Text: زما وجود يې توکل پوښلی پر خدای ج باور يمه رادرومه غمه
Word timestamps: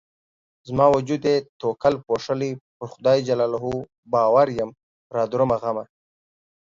زما 0.67 0.85
وجود 0.95 1.21
يې 1.29 1.35
توکل 1.59 1.93
پوښلی 2.05 2.51
پر 2.77 2.85
خدای 2.93 3.17
ج 3.27 3.29
باور 4.13 4.47
يمه 4.59 4.75
رادرومه 5.15 5.55
غمه 5.61 5.85